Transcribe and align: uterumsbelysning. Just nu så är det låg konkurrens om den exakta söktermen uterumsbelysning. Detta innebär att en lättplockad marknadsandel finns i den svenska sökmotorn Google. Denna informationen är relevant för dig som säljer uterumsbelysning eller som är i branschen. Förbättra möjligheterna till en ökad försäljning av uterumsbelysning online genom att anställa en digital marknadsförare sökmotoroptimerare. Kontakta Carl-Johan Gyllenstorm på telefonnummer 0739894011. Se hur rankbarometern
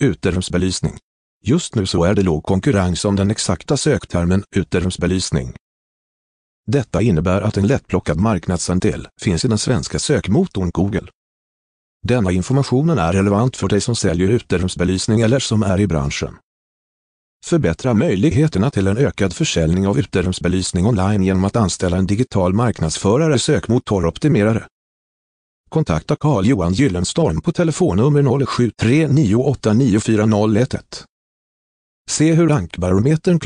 uterumsbelysning. 0.00 0.98
Just 1.44 1.74
nu 1.74 1.86
så 1.86 2.04
är 2.04 2.14
det 2.14 2.22
låg 2.22 2.44
konkurrens 2.44 3.04
om 3.04 3.16
den 3.16 3.30
exakta 3.30 3.76
söktermen 3.76 4.44
uterumsbelysning. 4.56 5.54
Detta 6.66 7.02
innebär 7.02 7.42
att 7.42 7.56
en 7.56 7.66
lättplockad 7.66 8.20
marknadsandel 8.20 9.08
finns 9.20 9.44
i 9.44 9.48
den 9.48 9.58
svenska 9.58 9.98
sökmotorn 9.98 10.70
Google. 10.70 11.08
Denna 12.02 12.32
informationen 12.32 12.98
är 12.98 13.12
relevant 13.12 13.56
för 13.56 13.68
dig 13.68 13.80
som 13.80 13.96
säljer 13.96 14.28
uterumsbelysning 14.28 15.20
eller 15.20 15.38
som 15.38 15.62
är 15.62 15.80
i 15.80 15.86
branschen. 15.86 16.36
Förbättra 17.44 17.94
möjligheterna 17.94 18.70
till 18.70 18.86
en 18.86 18.98
ökad 18.98 19.32
försäljning 19.32 19.86
av 19.86 19.98
uterumsbelysning 19.98 20.86
online 20.86 21.22
genom 21.22 21.44
att 21.44 21.56
anställa 21.56 21.96
en 21.96 22.06
digital 22.06 22.52
marknadsförare 22.52 23.38
sökmotoroptimerare. 23.38 24.66
Kontakta 25.70 26.16
Carl-Johan 26.16 26.72
Gyllenstorm 26.72 27.40
på 27.40 27.52
telefonnummer 27.52 28.22
0739894011. 28.22 30.78
Se 32.10 32.32
hur 32.32 32.48
rankbarometern 32.48 33.38